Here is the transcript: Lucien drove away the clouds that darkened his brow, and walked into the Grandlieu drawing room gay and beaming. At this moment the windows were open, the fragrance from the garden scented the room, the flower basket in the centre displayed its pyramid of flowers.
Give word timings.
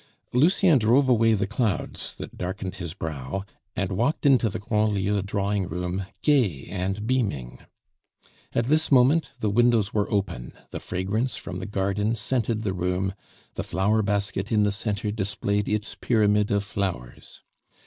Lucien 0.33 0.79
drove 0.79 1.07
away 1.07 1.35
the 1.35 1.45
clouds 1.45 2.15
that 2.15 2.35
darkened 2.35 2.77
his 2.77 2.95
brow, 2.95 3.45
and 3.75 3.91
walked 3.91 4.25
into 4.25 4.49
the 4.49 4.57
Grandlieu 4.57 5.21
drawing 5.21 5.67
room 5.67 6.07
gay 6.23 6.65
and 6.71 7.05
beaming. 7.05 7.59
At 8.51 8.65
this 8.65 8.91
moment 8.91 9.29
the 9.41 9.49
windows 9.51 9.93
were 9.93 10.09
open, 10.11 10.53
the 10.71 10.79
fragrance 10.79 11.35
from 11.35 11.59
the 11.59 11.67
garden 11.67 12.15
scented 12.15 12.63
the 12.63 12.73
room, 12.73 13.13
the 13.53 13.63
flower 13.63 14.01
basket 14.01 14.51
in 14.51 14.63
the 14.63 14.71
centre 14.71 15.11
displayed 15.11 15.69
its 15.69 15.93
pyramid 15.93 16.49
of 16.49 16.63
flowers. 16.63 17.43